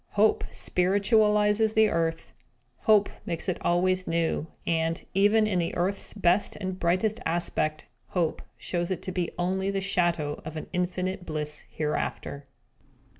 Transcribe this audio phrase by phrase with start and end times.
[0.13, 2.33] Hope spiritualises the earth;
[2.87, 8.41] Hope makes it always new; and, even in the earth's best and brightest aspect, Hope
[8.57, 12.47] shows it to be only the shadow of an infinite bliss hereafter!